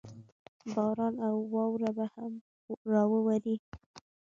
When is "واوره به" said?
1.53-2.05